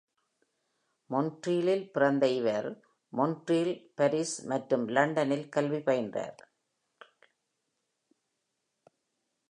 [1.09, 2.69] மாண்ட்ரீலில் பிறந்த இவர்,
[3.13, 6.39] Montreal, Paris மற்றும் லண்டனில் கல்வி பயின்றார்.